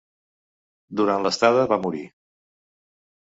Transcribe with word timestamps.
Durant 1.01 1.25
l'estada 1.27 1.67
va 1.73 1.79
morir. 1.85 2.03